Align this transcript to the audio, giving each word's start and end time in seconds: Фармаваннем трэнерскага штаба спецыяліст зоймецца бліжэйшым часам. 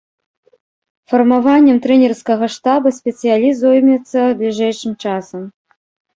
Фармаваннем 1.11 1.77
трэнерскага 1.83 2.45
штаба 2.55 2.87
спецыяліст 2.99 3.59
зоймецца 3.61 4.19
бліжэйшым 4.43 4.93
часам. 5.07 5.41